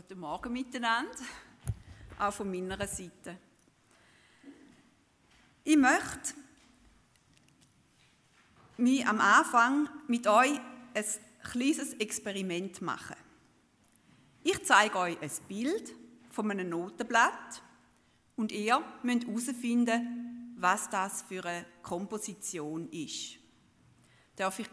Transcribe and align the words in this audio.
Guten 0.00 0.20
Morgen 0.20 0.52
miteinander, 0.52 1.10
auch 2.20 2.32
von 2.32 2.48
meiner 2.48 2.86
Seite. 2.86 3.36
Ich 5.64 5.76
möchte 5.76 6.34
mich 8.76 9.04
am 9.04 9.20
Anfang 9.20 9.88
mit 10.06 10.28
euch 10.28 10.60
ein 10.94 11.04
kleines 11.42 11.94
Experiment 11.94 12.80
machen. 12.80 13.16
Ich 14.44 14.64
zeige 14.64 14.96
euch 14.98 15.20
ein 15.20 15.32
Bild 15.48 15.92
von 16.30 16.48
einem 16.48 16.68
Notenblatt 16.68 17.60
und 18.36 18.52
ihr 18.52 18.80
müsst 19.02 19.26
herausfinden, 19.26 20.54
was 20.58 20.88
das 20.90 21.22
für 21.22 21.44
eine 21.44 21.66
Komposition 21.82 22.88
ist. 22.90 23.40
Darf 24.36 24.60
ich 24.60 24.68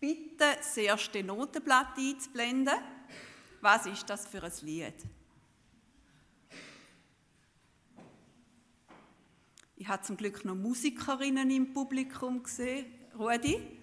bitten, 0.00 0.38
das 0.38 0.78
erste 0.78 1.22
Notenblatt 1.22 1.98
einzublenden? 1.98 2.78
Was 3.60 3.86
ist 3.86 4.08
das 4.08 4.26
für 4.26 4.42
ein 4.42 4.52
Lied? 4.62 4.94
Ich 9.76 9.88
habe 9.88 10.02
zum 10.02 10.16
Glück 10.16 10.44
noch 10.44 10.54
Musikerinnen 10.54 11.50
im 11.50 11.72
Publikum 11.72 12.42
gesehen. 12.42 12.86
Rudi? 13.18 13.78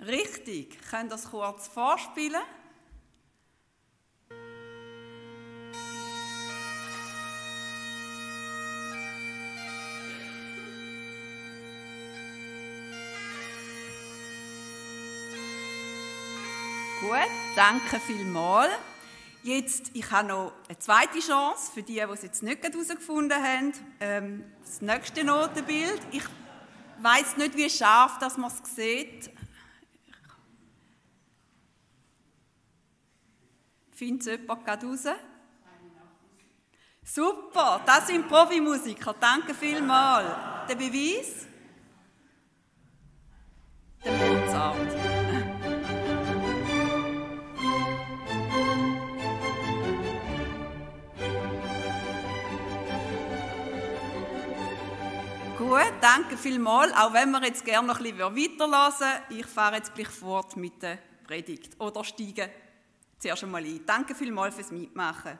Richtig. 0.00 0.78
Könnt 0.90 1.04
ihr 1.04 1.10
das 1.10 1.30
kurz 1.30 1.68
vorspielen? 1.68 2.42
Danke 17.54 18.00
vielmals. 18.00 18.72
Jetzt, 19.42 19.90
ich 19.94 20.08
habe 20.10 20.28
noch 20.28 20.52
eine 20.68 20.78
zweite 20.78 21.18
Chance 21.18 21.72
für 21.72 21.82
die, 21.82 21.94
die 21.94 22.00
es 22.00 22.22
jetzt 22.22 22.42
nicht 22.42 22.62
herausgefunden 22.62 23.42
haben. 23.42 23.72
Ähm, 24.00 24.44
das 24.64 24.80
nächste 24.80 25.24
Notenbild. 25.24 26.00
Ich 26.12 26.22
weiß 27.00 27.36
nicht, 27.36 27.56
wie 27.56 27.68
scharf 27.68 28.18
dass 28.18 28.36
man 28.36 28.50
es 28.50 28.76
sieht. 28.76 29.30
Findet 33.90 34.26
es 34.26 34.40
jemand 34.40 34.64
gerade 34.64 34.86
raus? 34.86 35.04
Super, 37.04 37.82
das 37.84 38.06
sind 38.06 38.28
Profimusiker. 38.28 39.14
Danke 39.18 39.54
vielmals. 39.54 40.68
Der 40.68 40.76
Beweis? 40.76 41.48
Danke 56.02 56.36
vielmals. 56.36 56.92
Auch 56.94 57.12
wenn 57.12 57.30
wir 57.30 57.42
jetzt 57.44 57.64
gerne 57.64 57.86
noch 57.86 57.98
ein 57.98 58.02
bisschen 58.02 58.18
weiterlassen 58.18 59.22
ich 59.30 59.46
fahre 59.46 59.76
jetzt 59.76 59.94
gleich 59.94 60.08
fort 60.08 60.56
mit 60.56 60.82
der 60.82 60.98
Predigt. 61.24 61.80
Oder 61.80 62.02
steige 62.04 62.50
zuerst 63.18 63.44
einmal 63.44 63.64
ein. 63.64 63.86
Danke 63.86 64.14
vielmals 64.14 64.54
fürs 64.54 64.72
Mitmachen. 64.72 65.38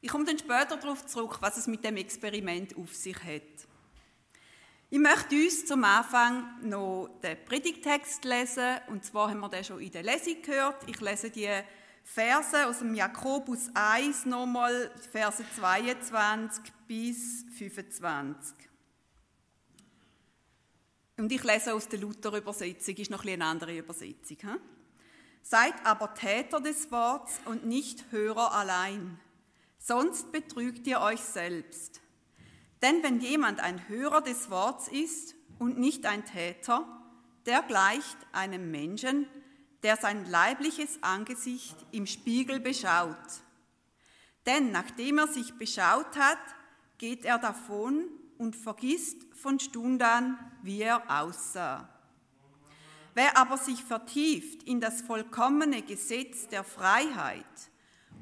Ich 0.00 0.10
komme 0.10 0.24
dann 0.24 0.38
später 0.38 0.76
darauf 0.76 1.06
zurück, 1.06 1.38
was 1.40 1.56
es 1.56 1.66
mit 1.66 1.82
dem 1.82 1.96
Experiment 1.96 2.76
auf 2.76 2.94
sich 2.94 3.16
hat. 3.16 3.66
Ich 4.90 4.98
möchte 4.98 5.34
uns 5.34 5.66
zum 5.66 5.82
Anfang 5.84 6.60
noch 6.62 7.08
den 7.22 7.44
Predigtext 7.44 8.24
lesen. 8.24 8.76
Und 8.88 9.04
zwar 9.04 9.30
haben 9.30 9.40
wir 9.40 9.48
den 9.48 9.64
schon 9.64 9.80
in 9.80 9.90
der 9.90 10.02
Lesung 10.02 10.40
gehört. 10.42 10.76
Ich 10.86 11.00
lese 11.00 11.30
die 11.30 11.50
Verse 12.04 12.66
aus 12.66 12.78
dem 12.78 12.94
Jakobus 12.94 13.70
1 13.74 14.26
nochmal, 14.26 14.90
Verse 15.10 15.44
22 15.56 16.72
bis 16.86 17.44
25. 17.58 18.67
Und 21.18 21.32
ich 21.32 21.42
lese 21.42 21.74
aus 21.74 21.88
der 21.88 21.98
Luther-Übersetzung, 21.98 22.94
ist 22.94 23.10
noch 23.10 23.24
ein 23.24 23.30
eine 23.30 23.44
andere 23.44 23.76
Übersetzung. 23.76 24.36
He? 24.40 24.56
Seid 25.42 25.74
aber 25.84 26.14
Täter 26.14 26.60
des 26.60 26.90
Worts 26.92 27.40
und 27.44 27.66
nicht 27.66 28.04
Hörer 28.12 28.52
allein, 28.52 29.18
sonst 29.78 30.30
betrügt 30.30 30.86
ihr 30.86 31.00
euch 31.00 31.20
selbst. 31.20 32.00
Denn 32.82 33.02
wenn 33.02 33.20
jemand 33.20 33.58
ein 33.58 33.88
Hörer 33.88 34.20
des 34.20 34.48
Worts 34.50 34.86
ist 34.86 35.34
und 35.58 35.78
nicht 35.78 36.06
ein 36.06 36.24
Täter, 36.24 36.86
der 37.46 37.62
gleicht 37.62 38.18
einem 38.30 38.70
Menschen, 38.70 39.26
der 39.82 39.96
sein 39.96 40.24
leibliches 40.30 41.02
Angesicht 41.02 41.76
im 41.90 42.06
Spiegel 42.06 42.60
beschaut. 42.60 43.16
Denn 44.46 44.70
nachdem 44.70 45.18
er 45.18 45.26
sich 45.26 45.54
beschaut 45.58 46.16
hat, 46.16 46.38
geht 46.98 47.24
er 47.24 47.38
davon 47.38 48.04
und 48.38 48.56
vergisst 48.56 49.16
von 49.34 49.58
Stund 49.58 50.02
an, 50.02 50.38
wie 50.62 50.82
er 50.82 51.02
aussah. 51.08 51.88
Wer 53.14 53.36
aber 53.36 53.56
sich 53.56 53.82
vertieft 53.82 54.62
in 54.62 54.80
das 54.80 55.02
vollkommene 55.02 55.82
Gesetz 55.82 56.48
der 56.48 56.62
Freiheit 56.62 57.44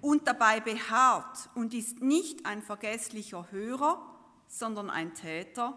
und 0.00 0.26
dabei 0.26 0.60
beharrt 0.60 1.50
und 1.54 1.74
ist 1.74 2.00
nicht 2.00 2.46
ein 2.46 2.62
vergesslicher 2.62 3.50
Hörer, 3.50 4.02
sondern 4.48 4.88
ein 4.88 5.14
Täter, 5.14 5.76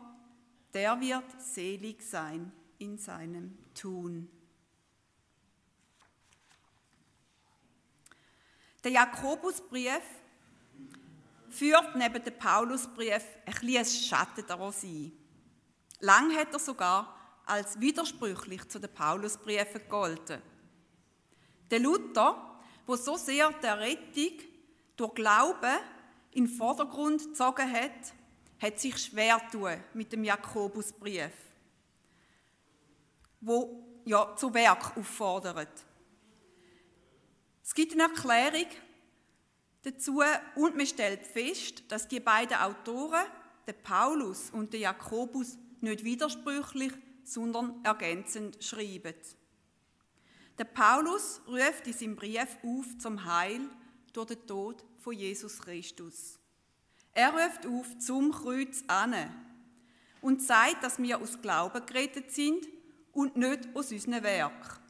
der 0.74 1.02
wird 1.02 1.42
selig 1.42 2.02
sein 2.02 2.52
in 2.78 2.98
seinem 2.98 3.58
Tun. 3.74 4.30
Der 8.84 8.92
Jakobusbrief 8.92 10.04
führt 11.50 11.96
neben 11.96 12.24
dem 12.24 12.38
Paulusbrief 12.38 13.24
ein 13.46 13.54
kleines 13.54 14.06
Schatten 14.06 14.46
daraus 14.48 14.84
ein. 14.84 15.12
Lang 16.00 16.36
hat 16.36 16.54
er 16.54 16.60
sogar 16.60 17.16
als 17.46 17.80
widersprüchlich 17.80 18.68
zu 18.70 18.80
den 18.80 18.94
Paulusbriefen 18.94 19.82
gegolten. 19.82 20.42
Der 21.72 21.80
Luther, 21.80 22.60
wo 22.86 22.96
so 22.96 23.18
sehr 23.18 23.52
der 23.62 23.80
Rettung 23.80 24.40
durch 24.96 25.14
Glauben 25.16 25.78
in 26.32 26.46
den 26.46 26.56
Vordergrund 26.56 27.24
gezogen 27.24 27.72
hat, 27.72 28.14
hat 28.62 28.80
sich 28.80 28.98
schwer 28.98 29.42
tun 29.52 29.84
mit 29.94 30.12
dem 30.12 30.24
Jakobusbrief, 30.24 31.32
wo 33.42 34.02
ja 34.06 34.36
zu 34.36 34.54
Werk 34.54 34.98
auffordert. 34.98 35.86
Es 37.64 37.74
gibt 37.74 37.94
eine 37.94 38.04
Erklärung 38.04 38.68
dazu 39.84 40.22
und 40.56 40.76
man 40.76 40.86
stellt 40.86 41.26
fest, 41.26 41.84
dass 41.88 42.08
die 42.08 42.20
beiden 42.20 42.58
Autoren, 42.58 43.26
der 43.66 43.74
Paulus 43.74 44.50
und 44.52 44.74
der 44.74 44.82
Jakobus, 44.82 45.58
nicht 45.82 46.04
widersprüchlich, 46.04 46.92
sondern 47.24 47.84
ergänzend 47.84 48.64
schreiben. 48.64 49.14
Der 50.58 50.66
Paulus 50.66 51.42
ruft 51.48 51.88
in 51.88 51.94
seinem 51.94 52.16
Brief 52.16 52.58
auf 52.64 52.98
zum 52.98 53.24
Heil 53.24 53.62
durch 54.12 54.28
den 54.28 54.46
Tod 54.46 54.84
von 54.98 55.14
Jesus 55.14 55.60
Christus. 55.62 56.38
Er 57.14 57.32
ruft 57.32 57.66
auf 57.66 57.98
zum 58.00 58.32
Kreuz 58.32 58.84
an 58.88 59.16
und 60.22 60.42
sagt, 60.42 60.84
dass 60.84 61.00
wir 61.00 61.20
aus 61.20 61.42
Glauben 61.42 61.86
gerettet 61.86 62.32
sind 62.32 62.68
und 63.14 63.38
nicht 63.38 63.70
aus 63.74 63.92
unserem 63.92 64.22
Werk. 64.24 64.82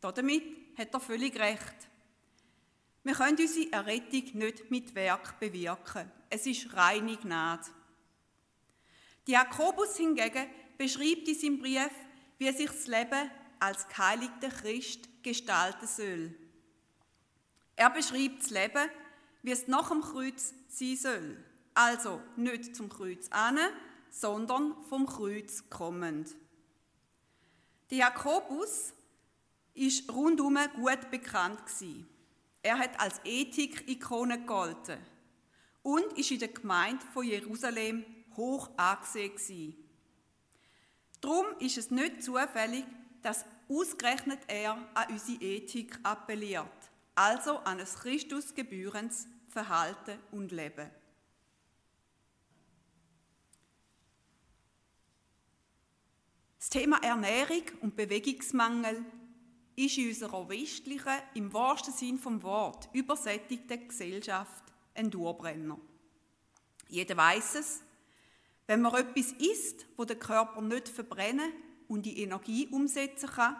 Damit 0.00 0.44
hat 0.76 0.94
er 0.94 1.00
völlig 1.00 1.38
recht. 1.38 1.89
Wir 3.02 3.14
können 3.14 3.38
unsere 3.38 3.72
Errettung 3.72 4.38
nicht 4.38 4.70
mit 4.70 4.94
Werk 4.94 5.40
bewirken. 5.40 6.10
Es 6.28 6.46
ist 6.46 6.74
reine 6.74 7.16
Gnade. 7.16 7.66
Jakobus 9.30 9.96
hingegen 9.96 10.46
beschreibt 10.76 11.28
in 11.28 11.34
seinem 11.34 11.58
Brief, 11.60 11.90
wie 12.38 12.50
sich 12.50 12.66
das 12.66 12.86
Leben 12.86 13.30
als 13.60 13.86
geheiligter 13.88 14.48
Christ 14.48 15.08
gestalten 15.22 15.86
soll. 15.86 16.34
Er 17.76 17.90
beschreibt 17.90 18.42
das 18.42 18.50
Leben, 18.50 18.90
wie 19.42 19.52
es 19.52 19.68
nach 19.68 19.90
dem 19.90 20.02
Kreuz 20.02 20.52
sein 20.68 20.96
soll. 20.96 21.44
Also 21.74 22.20
nicht 22.36 22.74
zum 22.74 22.88
Kreuz 22.88 23.28
an, 23.30 23.58
sondern 24.10 24.82
vom 24.88 25.06
Kreuz 25.06 25.64
kommend. 25.70 26.34
Der 27.90 27.98
Jakobus 27.98 28.92
ist 29.74 30.12
rundum 30.12 30.58
gut 30.74 31.10
bekannt 31.10 31.64
gewesen. 31.64 32.09
Er 32.62 32.78
hat 32.78 33.00
als 33.00 33.20
Ethik-Ikone 33.24 34.40
gegolten 34.40 34.98
und 35.82 36.18
ist 36.18 36.30
in 36.30 36.38
der 36.38 36.48
Gemeinde 36.48 37.04
von 37.12 37.24
Jerusalem 37.24 38.04
hoch 38.36 38.70
angesehen 38.76 39.74
Darum 41.20 41.46
ist 41.58 41.76
es 41.76 41.90
nicht 41.90 42.22
zufällig, 42.22 42.84
dass 43.22 43.44
ausgerechnet 43.68 44.40
er 44.46 44.72
an 44.94 45.10
unsere 45.10 45.42
Ethik 45.42 45.98
appelliert, 46.02 46.90
also 47.14 47.58
an 47.58 47.78
ein 47.78 47.84
Christusgebührendes 47.84 49.26
Verhalten 49.48 50.18
und 50.30 50.50
Leben. 50.50 50.90
Das 56.58 56.70
Thema 56.70 57.02
Ernährung 57.02 57.62
und 57.82 57.96
Bewegungsmangel 57.96 59.04
ist 59.84 59.98
in 59.98 60.08
unserer 60.08 60.48
westlichen, 60.48 61.22
im 61.34 61.52
wahrsten 61.52 61.92
Sinn 61.92 62.18
vom 62.18 62.42
Wort, 62.42 62.88
übersättigten 62.92 63.88
Gesellschaft 63.88 64.64
ein 64.94 65.10
Durbrenner. 65.10 65.78
Jeder 66.88 67.16
weiß 67.16 67.54
es. 67.56 67.82
Wenn 68.66 68.82
man 68.82 68.94
etwas 68.94 69.32
isst, 69.32 69.86
wo 69.96 70.04
der 70.04 70.18
Körper 70.18 70.60
nicht 70.60 70.88
verbrennen 70.88 71.52
und 71.88 72.06
die 72.06 72.22
Energie 72.22 72.68
umsetzen 72.68 73.28
kann, 73.28 73.56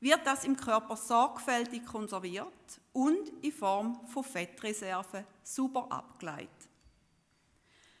wird 0.00 0.26
das 0.26 0.44
im 0.44 0.56
Körper 0.56 0.96
sorgfältig 0.96 1.84
konserviert 1.84 2.80
und 2.92 3.28
in 3.42 3.52
Form 3.52 4.06
von 4.06 4.24
Fettreserven 4.24 5.26
super 5.42 5.86
abgeleitet. 5.90 6.48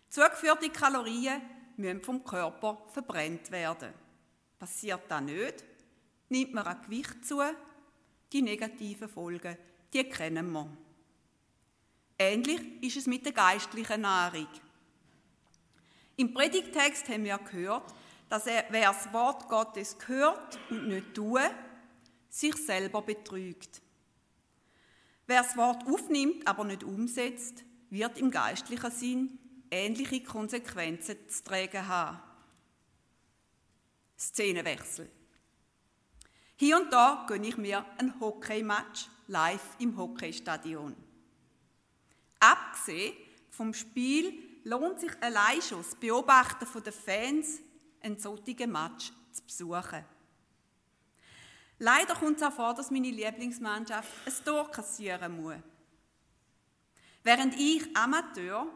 Zugeführte 0.08 0.70
Kalorien 0.70 1.42
müssen 1.76 2.02
vom 2.02 2.24
Körper 2.24 2.82
verbrennt 2.88 3.50
werden. 3.50 3.92
Passiert 4.58 5.02
das 5.08 5.22
nicht, 5.22 5.64
nimmt 6.30 6.54
man 6.54 6.66
an 6.66 6.82
Gewicht 6.82 7.24
zu. 7.24 7.42
Die 8.32 8.42
negativen 8.42 9.08
Folgen, 9.08 9.56
die 9.92 10.04
kennen 10.04 10.52
wir. 10.52 10.76
Ähnlich 12.18 12.60
ist 12.82 12.96
es 12.96 13.06
mit 13.06 13.24
der 13.24 13.32
geistlichen 13.32 14.02
Nahrung. 14.02 14.48
Im 16.16 16.32
Predigtext 16.32 17.08
haben 17.08 17.24
wir 17.24 17.38
gehört, 17.38 17.94
dass 18.28 18.46
er, 18.46 18.66
wer 18.70 18.92
das 18.92 19.12
Wort 19.12 19.48
Gottes 19.48 19.96
hört 20.06 20.58
und 20.70 20.88
nicht 20.88 21.14
tut, 21.14 21.40
sich 22.28 22.54
selber 22.54 23.02
betrügt. 23.02 23.82
Wer 25.26 25.42
das 25.42 25.56
Wort 25.56 25.86
aufnimmt, 25.86 26.46
aber 26.46 26.64
nicht 26.64 26.84
umsetzt, 26.84 27.64
wird 27.88 28.18
im 28.18 28.30
geistlichen 28.30 28.90
Sinn 28.90 29.38
ähnliche 29.70 30.22
Konsequenzen 30.22 31.16
zu 31.28 31.42
tragen 31.42 31.88
haben. 31.88 32.20
Szenenwechsel. 34.18 35.10
Hier 36.60 36.76
und 36.76 36.92
da 36.92 37.24
gönne 37.26 37.48
ich 37.48 37.56
mir 37.56 37.82
ein 37.96 38.20
Hockeymatch 38.20 39.08
live 39.28 39.76
im 39.78 39.96
Hockeystadion. 39.96 40.94
Abgesehen 42.38 43.14
vom 43.48 43.72
Spiel 43.72 44.60
lohnt 44.64 45.00
sich 45.00 45.10
allein 45.22 45.62
schon 45.62 45.78
das 45.78 45.94
Beobachten 45.94 46.66
der 46.82 46.92
Fans, 46.92 47.60
einen 48.02 48.18
solchen 48.18 48.70
Match 48.70 49.10
zu 49.32 49.42
besuchen. 49.42 50.04
Leider 51.78 52.14
kommt 52.14 52.36
es 52.36 52.42
auch 52.42 52.52
vor, 52.52 52.74
dass 52.74 52.90
meine 52.90 53.08
Lieblingsmannschaft 53.08 54.12
ein 54.26 54.44
Tor 54.44 54.70
kassieren 54.70 55.40
muss. 55.40 55.56
Während 57.22 57.58
ich 57.58 57.96
Amateur 57.96 58.66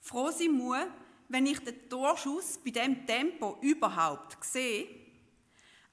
froh 0.00 0.30
sein 0.30 0.52
muss, 0.52 0.86
wenn 1.28 1.46
ich 1.46 1.58
den 1.58 1.88
Torschuss 1.88 2.60
bei 2.64 2.70
dem 2.70 3.04
Tempo 3.04 3.58
überhaupt 3.60 4.36
sehe, 4.44 5.03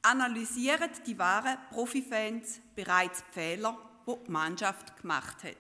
analysieren 0.01 0.89
die 1.05 1.17
wahren 1.17 1.57
Profifans 1.69 2.59
bereits 2.75 3.23
die 3.25 3.33
Fehler, 3.33 3.77
die 4.07 4.23
die 4.25 4.31
Mannschaft 4.31 4.97
gemacht 4.97 5.43
hat. 5.43 5.57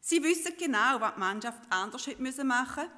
Sie 0.00 0.22
wissen 0.22 0.54
genau, 0.56 1.00
was 1.00 1.14
die 1.14 1.20
Mannschaft 1.20 1.62
anders 1.68 2.06
hätte 2.06 2.44
machen 2.44 2.84
müssen. 2.84 2.90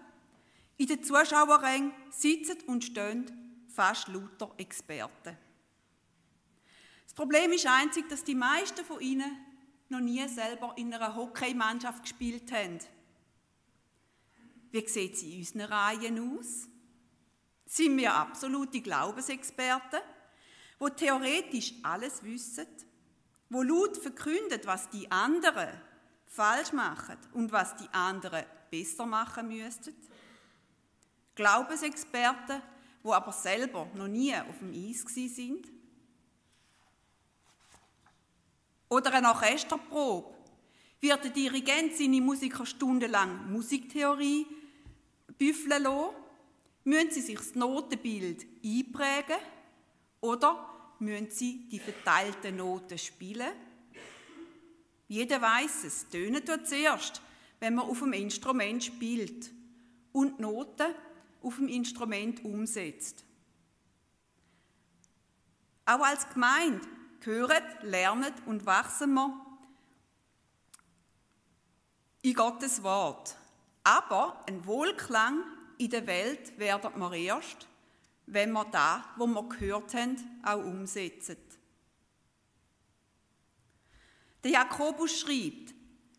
In 0.77 0.87
den 0.87 1.03
Zuschauerrängen 1.03 1.93
sitzen 2.11 2.59
und 2.67 2.85
stehen 2.85 3.67
fast 3.69 4.09
lauter 4.09 4.53
Experten. 4.59 5.37
Das 7.05 7.15
Problem 7.15 7.51
ist 7.53 7.67
einzig, 7.67 8.09
dass 8.09 8.25
die 8.25 8.35
meisten 8.35 8.85
von 8.85 9.01
ihnen 9.01 9.39
noch 9.89 10.01
nie 10.01 10.27
selber 10.29 10.75
in 10.77 10.93
einer 10.93 11.17
Hockeymannschaft 11.17 12.03
gespielt 12.03 12.53
haben. 12.53 12.79
Wie 14.71 14.87
sieht 14.87 15.17
sie 15.17 15.33
in 15.33 15.39
unseren 15.39 15.63
Reihen 15.63 16.39
aus? 16.39 16.69
Sind 17.71 17.99
wir 17.99 18.15
absolute 18.15 18.81
Glaubensexperten, 18.81 20.01
wo 20.79 20.89
theoretisch 20.89 21.75
alles 21.83 22.23
wissen, 22.23 22.67
wo 23.51 23.63
laut 23.63 23.95
verkündet, 23.99 24.67
was 24.67 24.89
die 24.89 25.11
anderen 25.11 25.69
falsch 26.25 26.73
machen 26.73 27.19
und 27.35 27.53
was 27.53 27.77
die 27.77 27.89
anderen 27.93 28.45
besser 28.71 29.05
machen 29.05 29.49
müssten? 29.49 29.95
Glaubensexperten, 31.35 32.63
wo 33.03 33.13
aber 33.13 33.33
selber 33.33 33.87
noch 33.95 34.09
nie 34.09 34.35
auf 34.35 34.59
dem 34.61 34.73
Eis 34.73 35.05
sind? 35.15 35.71
Oder 38.89 39.13
eine 39.13 39.29
Orchesterprobe. 39.29 40.35
Wird 41.01 41.23
der 41.23 41.31
Dirigent 41.33 41.95
seine 41.95 42.23
Musiker 42.23 42.65
stundenlang 42.65 43.53
Musiktheorie 43.53 44.47
büffeln 45.37 45.83
lassen? 45.83 46.28
Müssen 46.85 47.11
sie 47.11 47.21
sich 47.21 47.37
das 47.37 47.55
Notenbild 47.55 48.47
einprägen? 48.65 49.37
Oder 50.21 50.95
müssen 50.99 51.31
sie 51.31 51.69
die 51.69 51.79
verteilten 51.79 52.57
Noten 52.57 52.99
spielen? 52.99 53.53
Jeder 55.07 55.41
weiß 55.41 55.85
es, 55.85 56.09
tönen 56.09 56.45
tut 56.45 56.67
zuerst, 56.67 57.23
wenn 57.61 57.75
man 57.75 57.89
auf 57.89 58.01
dem 58.01 58.13
Instrument 58.13 58.85
spielt 58.85 59.51
und 60.13 60.39
Noten 60.39 60.95
auf 61.43 61.57
dem 61.57 61.69
Instrument 61.69 62.45
umsetzt. 62.45 63.25
Auch 65.87 66.01
als 66.01 66.29
Gemeinde 66.29 66.87
hören, 67.23 67.63
lernen 67.83 68.33
und 68.47 68.67
wachsen 68.67 69.15
wir 69.15 69.47
in 72.23 72.35
Gottes 72.35 72.83
Wort. 72.83 73.37
Aber 73.85 74.45
ein 74.47 74.67
Wohlklang 74.67 75.43
in 75.79 75.91
der 75.91 76.07
Welt 76.07 76.59
werden 76.59 77.01
wir 77.01 77.13
erst, 77.13 77.67
wenn 78.27 78.53
wir 78.53 78.65
da, 78.67 79.05
wo 79.17 79.27
wir 79.27 79.49
gehört 79.49 79.95
haben, 79.95 80.17
auch 80.45 80.65
umsetzen. 80.65 81.37
Der 84.45 84.51
Jakobus 84.53 85.19
schreibt, 85.19 85.75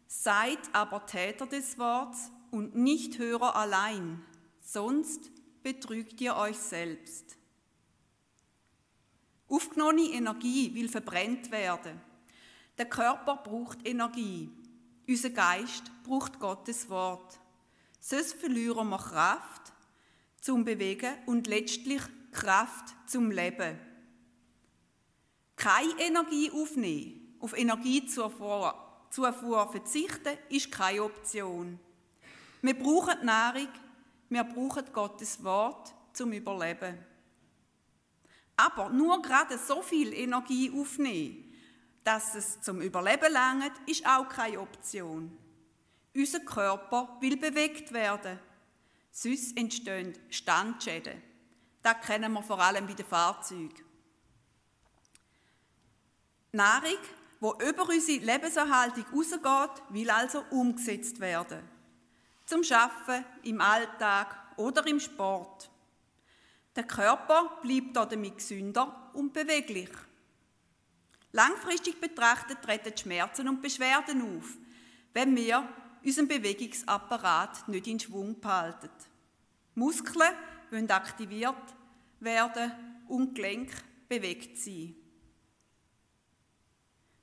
seid 0.08 0.60
aber 0.74 1.06
Täter 1.06 1.46
des 1.46 1.78
Wortes 1.78 2.32
und 2.52 2.76
nicht 2.76 3.18
Hörer 3.20 3.56
allein, 3.56 4.24
sonst 4.62 5.32
betrügt 5.62 6.20
ihr 6.20 6.36
euch 6.36 6.58
selbst. 6.58 7.38
Aufgenommene 9.48 10.10
Energie 10.14 10.74
will 10.76 10.90
verbrennt 10.90 11.52
werden. 11.52 12.00
Der 12.78 12.88
Körper 12.88 13.38
braucht 13.38 13.86
Energie. 13.88 14.50
Unser 15.08 15.32
Geist 15.32 15.92
braucht 16.04 16.40
Gottes 16.40 16.90
Wort. 16.90 17.39
Sonst 18.00 18.34
verlieren 18.34 18.90
wir 18.90 18.98
Kraft 18.98 19.74
zum 20.42 20.64
Bewegen 20.64 21.14
und 21.26 21.48
letztlich 21.48 22.02
Kraft 22.32 22.96
zum 23.06 23.32
Leben. 23.32 23.78
Keine 25.56 26.00
Energie 26.00 26.52
aufnehmen, 26.52 27.36
auf 27.40 27.58
Energiezufuhr 27.58 28.90
Zufuhr 29.10 29.68
verzichten, 29.72 30.38
ist 30.50 30.72
keine 30.72 31.04
Option. 31.04 31.80
Wir 32.62 32.78
brauchen 32.78 33.26
Nahrung, 33.26 33.70
wir 34.30 34.44
brauchen 34.44 34.86
Gottes 34.94 35.44
Wort 35.44 35.94
zum 36.14 36.32
Überleben. 36.32 36.98
Aber 38.56 38.90
nur 38.90 39.22
gerade 39.22 39.58
so 39.58 39.82
viel 39.82 40.14
Energie 40.14 40.72
aufnehmen, 40.72 41.54
dass 42.04 42.36
es 42.36 42.62
zum 42.62 42.82
Überleben 42.82 43.32
langt, 43.32 43.72
ist 43.88 44.06
auch 44.06 44.28
keine 44.28 44.60
Option. 44.60 45.36
Unser 46.20 46.42
Körper 46.42 47.18
will 47.22 47.38
bewegt 47.38 47.94
werden. 47.94 48.38
Sonst 49.10 49.56
entstehen 49.56 50.14
Standschäden. 50.30 51.22
Das 51.82 52.06
kennen 52.06 52.34
wir 52.34 52.44
vor 52.44 52.60
allem 52.60 52.86
bei 52.86 52.94
den 52.94 53.06
Fahrzeugen. 53.06 53.86
Nahrung, 56.52 56.98
die 57.40 57.70
über 57.70 57.88
unsere 57.88 58.26
Lebenserhaltung 58.26 59.06
rausgeht, 59.14 59.82
will 59.92 60.10
also 60.10 60.44
umgesetzt 60.52 61.22
werden. 61.22 61.62
Zum 62.46 62.66
Schaffen, 62.66 63.24
im 63.44 63.62
Alltag 63.62 64.36
oder 64.58 64.86
im 64.88 65.00
Sport. 65.00 65.70
Der 66.76 66.84
Körper 66.84 67.60
bleibt 67.62 67.96
damit 67.96 68.40
gesünder 68.40 69.10
und 69.14 69.32
beweglich. 69.32 69.92
Langfristig 71.32 72.02
betrachtet 72.02 72.62
treten 72.62 72.98
Schmerzen 72.98 73.48
und 73.48 73.62
Beschwerden 73.62 74.22
auf, 74.38 74.58
wenn 75.14 75.34
wir 75.38 75.66
unseren 76.04 76.28
Bewegungsapparat 76.28 77.68
nicht 77.68 77.88
in 77.88 78.00
Schwung 78.00 78.40
behalten. 78.40 78.90
Muskeln 79.76 80.34
wollen 80.72 80.90
aktiviert 80.92 81.56
werden 82.20 82.72
und 83.08 83.36
Gelenk 83.36 83.72
bewegt 84.08 84.58
sein. 84.58 84.96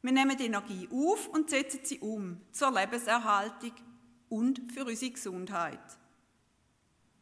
Wir 0.02 0.12
nehmen 0.12 0.36
die 0.36 0.46
Energie 0.46 0.88
auf 0.92 1.28
und 1.28 1.50
setzen 1.50 1.80
sie 1.82 1.98
um 1.98 2.40
zur 2.52 2.72
Lebenserhaltung 2.72 3.72
und 4.28 4.72
für 4.72 4.84
unsere 4.84 5.10
Gesundheit. 5.10 5.80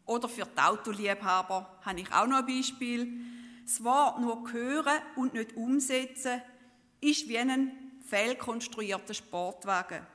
Oder 0.07 0.29
für 0.29 0.45
die 0.45 0.61
Autoliebhaber 0.61 1.81
habe 1.83 2.01
ich 2.01 2.13
auch 2.13 2.27
noch 2.27 2.39
ein 2.39 2.47
Beispiel. 2.47 3.21
Das 3.65 3.83
Wort 3.83 4.21
nur 4.21 4.53
hören 4.53 4.99
und 5.17 5.33
nicht 5.33 5.57
umsetzen 5.57 6.43
ist 7.01 7.27
wie 7.29 7.39
ein 7.39 7.73
fehlkonstruierter 8.07 9.15
Sportwagen. 9.15 10.07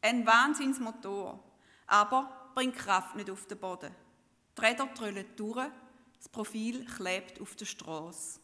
Ein 0.00 0.26
Wahnsinnsmotor, 0.26 1.42
aber 1.86 2.50
bringt 2.54 2.76
Kraft 2.76 3.16
nicht 3.16 3.30
auf 3.30 3.46
den 3.46 3.58
Boden. 3.58 3.94
Die 4.56 4.60
Räder 4.60 4.92
trüllen 4.94 5.26
durch, 5.36 5.68
das 6.16 6.28
Profil 6.28 6.84
klebt 6.84 7.40
auf 7.40 7.54
der 7.56 7.66
Straße. 7.66 8.40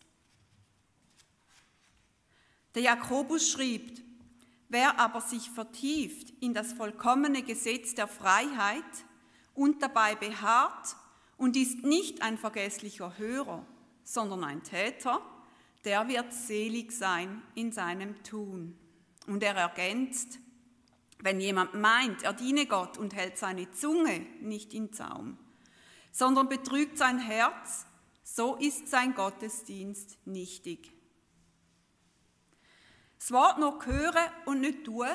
Der 2.75 2.83
Jakobus 2.83 3.49
schreibt, 3.49 4.03
wer 4.69 4.99
aber 4.99 5.21
sich 5.21 5.51
vertieft 5.51 6.31
in 6.41 6.55
das 6.55 6.73
vollkommene 6.73 7.43
Gesetz 7.43 7.95
der 7.95 8.09
Freiheit 8.09 8.83
und 9.55 9.83
dabei 9.83 10.17
beharrt 10.17 10.97
und 11.37 11.57
ist 11.57 11.85
nicht 11.85 12.23
ein 12.23 12.39
vergesslicher 12.39 13.17
Hörer, 13.17 13.65
sondern 14.03 14.45
ein 14.45 14.63
Täter, 14.63 15.21
der 15.85 16.09
wird 16.09 16.33
selig 16.33 16.93
sein 16.93 17.43
in 17.55 17.71
seinem 17.71 18.23
Tun. 18.23 18.77
Und 19.27 19.43
er 19.43 19.55
ergänzt, 19.55 20.39
wenn 21.19 21.41
jemand 21.41 21.75
meint, 21.75 22.23
er 22.23 22.33
diene 22.33 22.67
Gott 22.67 22.99
und 22.99 23.15
hält 23.15 23.39
seine 23.39 23.71
Zunge 23.71 24.27
nicht 24.41 24.75
in 24.75 24.93
Zaum, 24.93 25.39
sondern 26.13 26.49
betrügt 26.49 26.99
sein 26.99 27.19
Herz, 27.19 27.87
so 28.23 28.57
ist 28.57 28.89
sein 28.89 29.15
Gottesdienst 29.15 30.19
nichtig. 30.27 30.93
Das 33.19 33.31
Wort 33.33 33.59
noch 33.59 33.87
hören 33.87 34.31
und 34.47 34.61
nicht 34.61 34.85
tun 34.85 35.09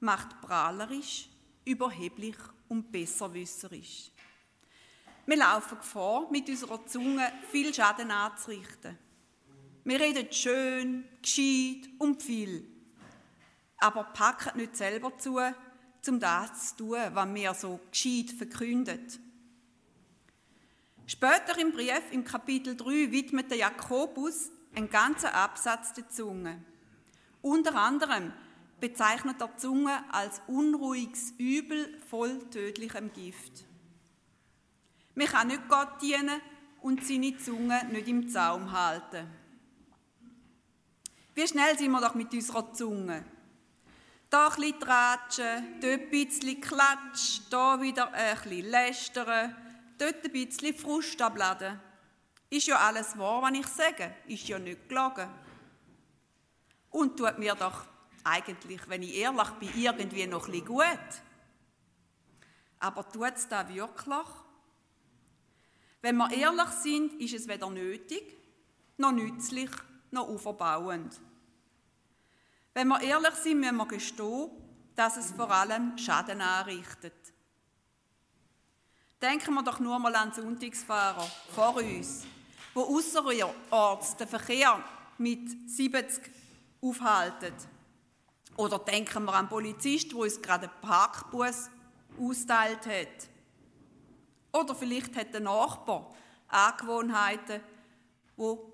macht 0.00 0.40
prahlerisch, 0.42 1.28
überheblich 1.64 2.36
und 2.68 2.92
besserwisserisch. 2.92 4.12
Wir 5.26 5.36
laufen 5.36 5.78
Gefahr, 5.78 6.30
mit 6.30 6.48
unserer 6.48 6.86
Zunge 6.86 7.32
viel 7.50 7.74
Schaden 7.74 8.12
anzurichten. 8.12 8.96
Wir 9.82 10.00
reden 10.00 10.32
schön, 10.32 11.04
gescheit 11.20 11.88
und 11.98 12.22
viel, 12.22 12.75
aber 13.78 14.04
packen 14.04 14.58
nicht 14.58 14.76
selber 14.76 15.16
zu, 15.18 15.38
um 16.08 16.20
das 16.20 16.76
zu 16.76 16.76
tun, 16.76 16.98
was 17.12 17.34
wir 17.34 17.54
so 17.54 17.80
gescheit 17.90 18.30
verkündet. 18.30 19.18
Später 21.06 21.58
im 21.58 21.72
Brief, 21.72 22.02
im 22.10 22.24
Kapitel 22.24 22.76
3, 22.76 23.12
widmet 23.12 23.50
der 23.50 23.58
Jakobus 23.58 24.50
einen 24.74 24.90
ganzen 24.90 25.28
Absatz 25.28 25.92
der 25.92 26.08
Zunge. 26.08 26.62
Unter 27.42 27.76
anderem 27.76 28.32
bezeichnet 28.80 29.40
er 29.40 29.56
Zunge 29.56 30.02
als 30.12 30.40
unruhiges 30.48 31.32
Übel 31.38 32.00
voll 32.08 32.50
tödlichem 32.50 33.12
Gift. 33.12 33.64
Man 35.14 35.28
kann 35.28 35.48
nicht 35.48 35.68
Gott 35.68 36.02
dienen 36.02 36.40
und 36.82 37.04
seine 37.04 37.38
Zunge 37.38 37.84
nicht 37.90 38.08
im 38.08 38.28
Zaum 38.28 38.72
halten. 38.72 39.26
Wie 41.34 41.46
schnell 41.46 41.78
sind 41.78 41.90
wir 41.90 42.00
doch 42.00 42.14
mit 42.14 42.32
unserer 42.32 42.72
Zunge? 42.72 43.24
Da 44.36 44.48
ein 44.48 44.54
bisschen 44.56 44.80
tratschen, 44.80 45.80
dort 45.80 45.92
ein 45.92 46.10
bisschen 46.10 46.60
klatschen, 46.60 47.46
da 47.48 47.80
wieder 47.80 48.12
ein 48.12 48.36
bisschen 48.36 48.70
lästern, 48.70 49.56
dort 49.96 50.24
ein 50.26 50.30
bisschen 50.30 50.74
Frust 50.74 51.22
abladen. 51.22 51.80
Ist 52.50 52.66
ja 52.66 52.76
alles 52.76 53.16
wahr, 53.16 53.40
was 53.40 53.52
ich 53.52 53.66
sage, 53.66 54.14
ist 54.26 54.46
ja 54.46 54.58
nicht 54.58 54.90
gelogen. 54.90 55.26
Und 56.90 57.16
tut 57.16 57.38
mir 57.38 57.54
doch 57.54 57.86
eigentlich, 58.24 58.86
wenn 58.90 59.04
ich 59.04 59.16
ehrlich 59.16 59.48
bin, 59.52 59.70
irgendwie 59.74 60.26
noch 60.26 60.44
ein 60.44 60.52
bisschen 60.52 60.66
gut. 60.66 61.22
Aber 62.78 63.08
tut 63.08 63.36
es 63.36 63.48
da 63.48 63.66
wirklich? 63.66 64.26
Wenn 66.02 66.16
wir 66.18 66.30
ehrlich 66.30 66.68
sind, 66.82 67.14
ist 67.22 67.32
es 67.32 67.48
weder 67.48 67.70
nötig, 67.70 68.36
noch 68.98 69.12
nützlich, 69.12 69.70
noch 70.10 70.28
auferbauend. 70.28 71.22
Wenn 72.76 72.88
wir 72.88 73.00
ehrlich 73.00 73.34
sind, 73.36 73.60
müssen 73.60 73.78
wir 73.78 73.88
gestehen, 73.88 74.50
dass 74.94 75.16
es 75.16 75.32
vor 75.32 75.50
allem 75.50 75.96
Schaden 75.96 76.42
anrichtet. 76.42 77.14
Denken 79.22 79.54
wir 79.54 79.62
doch 79.62 79.80
nur 79.80 79.98
mal 79.98 80.14
an 80.14 80.30
Sonntagsfahrer 80.34 81.26
vor 81.54 81.76
uns, 81.76 82.26
wo 82.74 82.82
außerorts 82.82 84.18
den 84.18 84.28
Verkehr 84.28 84.84
mit 85.16 85.70
70 85.70 86.30
aufhalten. 86.82 87.54
Oder 88.58 88.78
denken 88.80 89.24
wir 89.24 89.32
an 89.32 89.48
Polizist, 89.48 90.12
wo 90.12 90.24
uns 90.24 90.42
gerade 90.42 90.68
einen 90.68 90.80
Parkbus 90.82 91.70
austeilt 92.20 92.84
hat. 92.84 93.28
Oder 94.52 94.74
vielleicht 94.74 95.16
hat 95.16 95.32
der 95.32 95.40
Nachbar 95.40 96.14
Angewohnheiten, 96.48 97.62
wo 98.36 98.70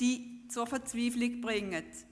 die 0.00 0.48
zur 0.48 0.66
Verzweiflung 0.66 1.40
bringen. 1.40 2.09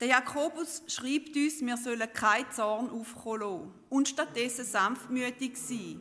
Der 0.00 0.08
Jakobus 0.08 0.82
schreibt 0.88 1.36
uns, 1.36 1.60
wir 1.60 1.76
sollen 1.76 2.12
keinen 2.12 2.50
Zorn 2.50 2.90
aufkommen 2.90 3.40
lassen 3.40 3.74
und 3.90 4.08
stattdessen 4.08 4.64
sanftmütig 4.64 5.56
sein. 5.56 6.00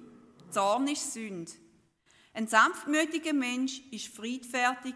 Zorn 0.50 0.88
ist 0.88 1.14
Sünde. 1.14 1.52
Ein 2.34 2.48
sanftmütiger 2.48 3.34
Mensch 3.34 3.82
ist 3.92 4.08
friedfertig 4.08 4.96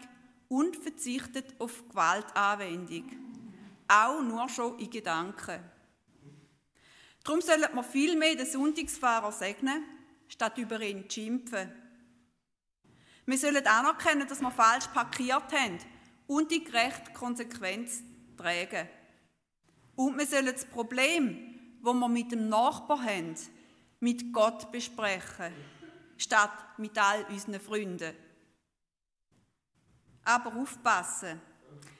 und 0.50 0.75
verzichtet 0.75 1.54
auf 1.60 1.88
Gewaltanwendung. 1.89 3.06
Auch 3.88 4.22
nur 4.22 4.50
schon 4.50 4.80
in 4.80 4.89
Gedanken. 4.89 5.60
Darum 7.24 7.42
sollen 7.42 7.68
wir 7.74 7.84
viel 7.84 8.16
mehr 8.16 8.36
den 8.36 8.46
Sonntagsfahrer 8.46 9.32
segnen, 9.32 9.84
statt 10.27 10.58
über 10.58 10.82
ihn 10.82 11.10
zu 11.10 11.20
schimpfen. 11.20 11.72
Wir 13.25 13.38
sollen 13.38 13.66
anerkennen, 13.68 14.27
dass 14.27 14.42
wir 14.42 14.51
falsch 14.51 14.88
parkiert 14.88 15.51
haben 15.51 15.77
und 16.25 16.50
die 16.51 16.63
gerechte 16.63 17.12
Konsequenz 17.12 18.01
tragen. 18.38 18.88
Und 19.96 20.17
wir 20.17 20.27
sollen 20.27 20.53
das 20.53 20.65
Problem, 20.65 21.79
das 21.84 21.94
wir 21.94 22.08
mit 22.08 22.32
dem 22.32 22.50
Nachbar 22.50 23.03
haben, 23.03 23.36
mit 24.00 24.32
Gott 24.32 24.72
besprechen, 24.72 25.53
statt 26.17 26.77
mit 26.77 26.98
all 26.98 27.25
unseren 27.25 27.60
Freunden. 27.60 28.13
Aber 30.24 30.56
aufpassen, 30.56 31.41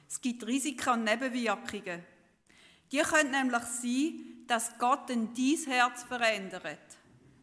es 0.08 0.22
gibt 0.22 0.46
Risiken 0.46 0.90
und 0.90 1.04
Nebenwirkungen. 1.06 2.04
Die 2.92 3.00
können 3.00 3.32
nämlich 3.32 3.64
sein, 3.64 4.46
dass 4.48 4.78
Gott 4.78 5.10
dein 5.10 5.34
Herz 5.36 6.04
verändert, 6.04 6.80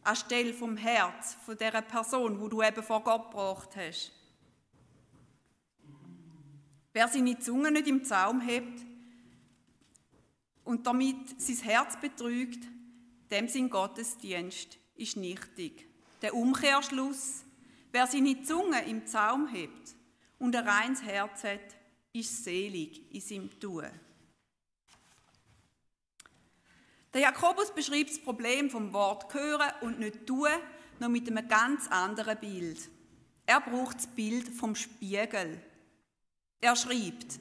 anstelle 0.03 0.53
vom 0.53 0.77
Herz 0.77 1.35
von 1.45 1.57
der 1.57 1.81
Person, 1.81 2.39
wo 2.39 2.47
du 2.47 2.63
eben 2.63 2.81
vor 2.81 3.03
Gott 3.03 3.29
gebracht 3.29 3.75
hast. 3.75 4.11
Wer 6.93 7.07
seine 7.09 7.37
Zunge 7.39 7.71
nicht 7.71 7.87
im 7.87 8.05
Zaum 8.05 8.41
hebt 8.41 8.84
und 10.65 10.85
damit 10.85 11.39
sein 11.39 11.57
Herz 11.57 11.99
betrügt, 11.99 12.63
dem 13.31 13.47
sein 13.47 13.69
Gottesdienst 13.69 14.77
ist 14.95 15.17
nichtig. 15.17 15.87
Der 16.21 16.35
Umkehrschluss, 16.35 17.43
wer 17.91 18.07
seine 18.07 18.43
Zunge 18.43 18.83
im 18.85 19.05
Zaum 19.07 19.47
hebt 19.47 19.95
und 20.39 20.55
ein 20.55 20.67
reines 20.67 21.03
Herz 21.03 21.43
hat, 21.43 21.75
ist 22.13 22.43
selig 22.43 23.13
in 23.13 23.21
seinem 23.21 23.59
Tun. 23.59 23.85
Der 27.13 27.21
Jakobus 27.21 27.73
beschreibt 27.73 28.09
das 28.09 28.19
Problem 28.19 28.69
vom 28.69 28.91
Wort 28.91 29.33
hören 29.33 29.71
und 29.81 29.99
nicht 29.99 30.25
tun 30.25 30.49
noch 30.99 31.09
mit 31.09 31.29
einem 31.29 31.47
ganz 31.47 31.87
anderen 31.87 32.37
Bild. 32.39 32.89
Er 33.45 33.61
braucht 33.61 33.97
das 33.97 34.07
Bild 34.07 34.49
vom 34.49 34.75
Spiegel. 34.75 35.61
Er 36.61 36.75
schreibt, 36.75 37.39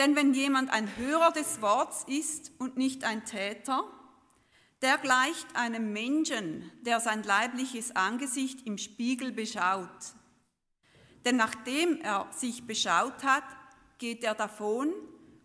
denn 0.00 0.16
wenn 0.16 0.32
jemand 0.32 0.70
ein 0.70 0.96
Hörer 0.96 1.30
des 1.30 1.60
Worts 1.60 2.04
ist 2.08 2.52
und 2.58 2.78
nicht 2.78 3.04
ein 3.04 3.26
Täter, 3.26 3.84
der 4.80 4.96
gleicht 4.96 5.54
einem 5.54 5.92
Menschen, 5.92 6.72
der 6.80 7.00
sein 7.00 7.22
leibliches 7.22 7.94
Angesicht 7.94 8.66
im 8.66 8.78
Spiegel 8.78 9.30
beschaut. 9.30 10.14
Denn 11.26 11.36
nachdem 11.36 12.00
er 12.00 12.26
sich 12.32 12.66
beschaut 12.66 13.22
hat, 13.24 13.44
geht 13.98 14.24
er 14.24 14.34
davon 14.34 14.90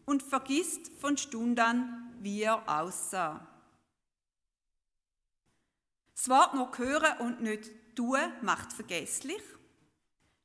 und 0.05 0.23
vergisst 0.23 0.89
von 1.01 1.17
Stund 1.17 1.59
an, 1.59 2.15
wie 2.21 2.43
er 2.43 2.63
aussah. 2.69 3.45
Das 6.15 6.29
Wort 6.29 6.53
noch 6.53 6.77
hören 6.77 7.17
und 7.19 7.41
nicht 7.41 7.71
tun 7.93 8.21
macht 8.41 8.71
vergesslich, 8.71 9.41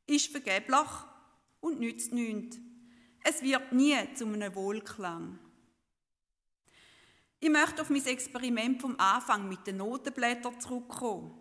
ist 0.09 0.33
vergeblich 0.33 0.89
und 1.61 1.79
nützt 1.79 2.13
nichts. 2.13 2.59
Es 3.23 3.43
wird 3.43 3.73
nie 3.73 3.97
zu 4.15 4.27
einem 4.27 4.55
Wohlklang. 4.55 5.39
Ich 7.39 7.51
möchte 7.51 7.83
auf 7.83 7.91
mein 7.91 8.05
Experiment 8.05 8.81
vom 8.81 8.99
Anfang 8.99 9.49
mit 9.49 9.67
den 9.67 9.79
Notenblättern 9.79 10.61
zurückkommen. 10.61 11.37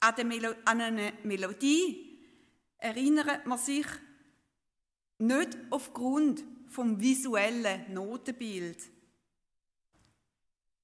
An 0.00 0.80
eine 0.80 1.12
Melodie 1.22 2.18
erinnert 2.78 3.46
man 3.46 3.58
sich 3.58 3.86
nicht 5.18 5.56
aufgrund 5.70 6.44
vom 6.68 7.00
visuellen 7.00 7.92
Notenbild. 7.92 8.78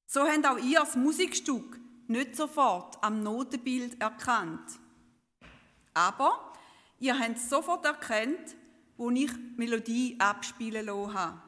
So 0.07 0.27
habt 0.27 0.47
auch 0.47 0.59
ihr 0.59 0.81
das 0.81 0.97
Musikstück 0.97 1.79
nicht 2.09 2.37
sofort 2.37 3.03
am 3.03 3.23
Notenbild 3.23 4.01
erkannt. 4.01 4.79
Aber 5.95 6.55
ihr 7.01 7.19
habt 7.19 7.39
sofort 7.39 7.85
erkannt, 7.85 8.57
wo 8.97 9.11
ich 9.11 9.31
die 9.31 9.55
Melodie 9.57 10.17
abspielen 10.19 10.87
lassen 10.87 11.15
habe. 11.15 11.43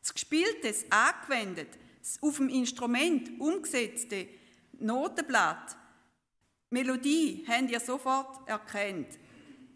Das 0.00 0.14
Gespielte, 0.14 0.68
das 0.68 0.84
angewendet, 0.90 1.78
das 2.00 2.22
auf 2.22 2.36
dem 2.36 2.48
Instrument 2.48 3.40
umgesetzte 3.40 4.28
Notenblatt, 4.78 5.76
Melodie, 6.70 7.44
habt 7.48 7.70
ihr 7.70 7.80
sofort 7.80 8.48
erkannt. 8.48 9.08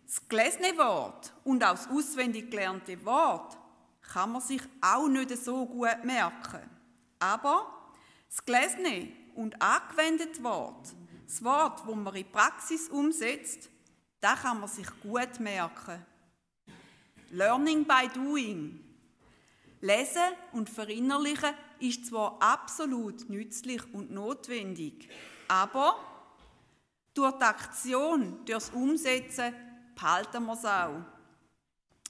Das 0.06 0.28
gelesene 0.28 0.76
Wort 0.76 1.32
und 1.44 1.62
auch 1.64 1.70
das 1.72 1.88
auswendig 1.88 2.50
gelernte 2.50 3.04
Wort 3.04 3.56
kann 4.02 4.32
man 4.32 4.42
sich 4.42 4.60
auch 4.80 5.08
nicht 5.08 5.36
so 5.36 5.66
gut 5.66 6.04
merken. 6.04 6.68
Aber 7.20 7.92
das 8.28 8.44
gelesene 8.44 9.12
und 9.34 9.60
angewendete 9.62 10.42
Wort, 10.42 10.94
das 11.26 11.44
Wort, 11.44 11.80
das 11.80 11.86
man 11.86 12.06
in 12.08 12.14
die 12.14 12.24
Praxis 12.24 12.88
umsetzt, 12.88 13.70
das 14.20 14.42
kann 14.42 14.60
man 14.60 14.68
sich 14.68 14.86
gut 15.02 15.40
merken. 15.40 16.04
Learning 17.30 17.84
by 17.84 18.08
doing. 18.12 18.84
Lesen 19.80 20.34
und 20.52 20.68
verinnerlichen 20.68 21.54
ist 21.78 22.06
zwar 22.06 22.36
absolut 22.42 23.30
nützlich 23.30 23.82
und 23.94 24.10
notwendig, 24.10 25.08
aber 25.48 25.96
durch 27.14 27.32
die 27.38 27.44
Aktion, 27.44 28.44
durch 28.44 28.66
das 28.66 28.70
Umsetzen, 28.70 29.54
behalten 29.94 30.44
wir 30.44 30.52
es 30.52 30.64
auch. 30.66 31.00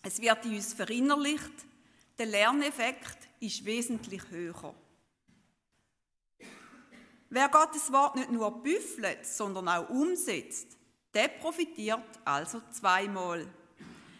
Es 0.02 0.20
wird 0.20 0.44
in 0.46 0.56
uns 0.56 0.72
verinnerlicht, 0.72 1.64
der 2.18 2.26
Lerneffekt 2.26 3.28
ist 3.38 3.64
wesentlich 3.64 4.28
höher. 4.30 4.74
Wer 7.28 7.48
Gottes 7.48 7.92
Wort 7.92 8.16
nicht 8.16 8.30
nur 8.30 8.50
büffelt, 8.62 9.24
sondern 9.24 9.68
auch 9.68 9.88
umsetzt, 9.90 10.76
der 11.14 11.28
profitiert 11.28 12.18
also 12.24 12.60
zweimal. 12.70 13.46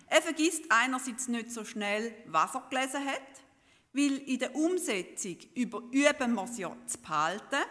Er 0.07 0.23
vergisst 0.23 0.65
einerseits 0.69 1.29
nicht 1.29 1.53
so 1.53 1.65
schnell, 1.65 2.15
was 2.27 2.55
er 2.55 2.67
gelesen 2.69 3.05
hat, 3.07 3.23
weil 3.93 4.19
in 4.19 4.39
der 4.39 4.55
Umsetzung 4.55 5.37
üben 5.55 5.93
wir 5.93 6.45
es 6.45 6.59
ja 6.59 6.77
zu 6.87 6.99
behalten. 6.99 7.65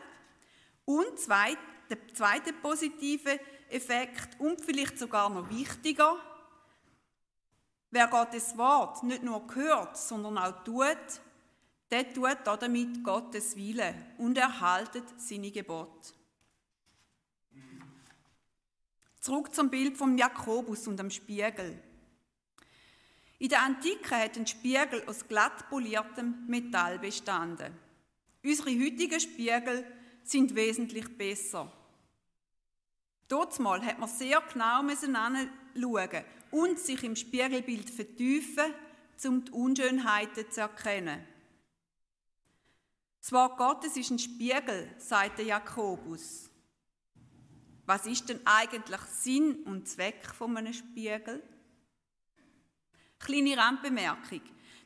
Und 0.85 1.19
zweit, 1.19 1.57
der 1.89 1.97
zweite 2.13 2.53
positive 2.53 3.39
Effekt 3.69 4.39
und 4.39 4.61
vielleicht 4.61 4.97
sogar 4.97 5.29
noch 5.29 5.49
wichtiger, 5.49 6.17
wer 7.91 8.07
Gottes 8.07 8.57
Wort 8.57 9.03
nicht 9.03 9.23
nur 9.23 9.43
hört, 9.53 9.97
sondern 9.97 10.37
auch 10.37 10.63
tut, 10.63 10.97
der 11.91 12.13
tut 12.13 12.37
damit 12.45 13.03
Gottes 13.03 13.55
Wille 13.55 13.93
und 14.17 14.37
erhaltet 14.37 15.03
seine 15.17 15.51
Gebote. 15.51 16.13
Zurück 19.19 19.53
zum 19.53 19.69
Bild 19.69 19.97
vom 19.97 20.17
Jakobus 20.17 20.87
und 20.87 20.97
dem 20.97 21.09
Spiegel. 21.09 21.77
In 23.37 23.49
der 23.49 23.63
Antike 23.63 24.15
hat 24.15 24.37
ein 24.37 24.47
Spiegel 24.47 25.03
aus 25.07 25.27
glatt 25.27 25.69
poliertem 25.69 26.45
Metall 26.47 26.99
bestanden. 26.99 27.73
Unsere 28.43 28.69
heutigen 28.69 29.19
Spiegel 29.19 29.85
sind 30.23 30.55
wesentlich 30.55 31.17
besser. 31.17 31.71
Dort 33.27 33.59
mal 33.59 33.81
hat 33.85 33.99
man 33.99 34.09
sehr 34.09 34.41
genau 34.51 34.81
anschauen 34.81 36.23
und 36.51 36.79
sich 36.79 37.03
im 37.03 37.15
Spiegelbild 37.15 37.89
vertiefen, 37.89 38.73
um 39.25 39.45
die 39.45 39.51
Unschönheiten 39.51 40.49
zu 40.49 40.61
erkennen. 40.61 41.25
Das 43.19 43.31
Wort 43.33 43.57
Gottes 43.57 43.97
ist 43.97 44.11
ein 44.11 44.19
Spiegel, 44.19 44.95
sagt 44.97 45.39
Jakobus. 45.39 46.48
Was 47.89 48.05
ist 48.05 48.29
denn 48.29 48.39
eigentlich 48.45 49.01
Sinn 49.19 49.63
und 49.63 49.87
Zweck 49.87 50.23
von 50.37 50.55
einem 50.55 50.73
Spiegel? 50.73 51.41
Kleine 53.17 53.57
Randbemerkung. 53.57 54.41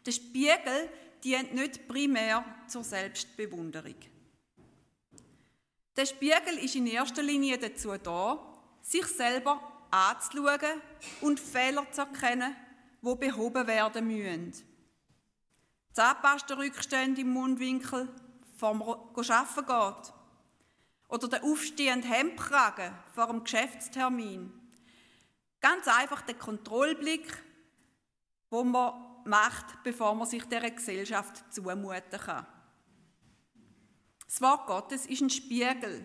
Der 0.06 0.12
Spiegel 0.14 0.90
dient 1.22 1.54
nicht 1.54 1.86
primär 1.86 2.46
zur 2.66 2.86
Selbstbewunderung. 2.86 3.98
Der 5.98 6.06
Spiegel 6.06 6.58
ist 6.64 6.76
in 6.76 6.88
erster 6.88 7.22
Linie 7.22 7.58
dazu 7.58 7.92
da, 7.98 8.40
sich 8.82 9.06
selber 9.08 9.60
anzuschauen 9.92 10.82
und 11.20 11.42
Fehler 11.42 11.86
zu 11.92 12.04
erkennen, 12.04 12.56
die 13.02 13.16
behoben 13.16 13.68
werden 13.68 14.08
müssen. 14.08 14.54
Zahnpasta-Rückstände 15.92 17.20
im 17.20 17.32
Mundwinkel, 17.32 18.08
man 18.62 18.82
arbeiten 18.82 19.66
geht. 19.66 20.13
Oder 21.14 21.28
der 21.28 21.44
aufstehende 21.44 22.08
Hemdkragen 22.08 22.92
vor 23.14 23.28
dem 23.28 23.44
Geschäftstermin. 23.44 24.52
Ganz 25.62 25.88
einfach 25.88 26.24
der 26.24 26.34
Kontrollblick, 26.34 27.32
wo 28.50 28.64
man 28.64 28.96
macht, 29.24 29.84
bevor 29.84 30.16
man 30.16 30.28
sich 30.28 30.44
dieser 30.46 30.72
Gesellschaft 30.72 31.54
zumuten 31.54 32.20
kann. 32.20 32.48
Das 34.26 34.42
Wort 34.42 34.66
Gottes 34.66 35.06
ist 35.06 35.22
ein 35.22 35.30
Spiegel. 35.30 36.04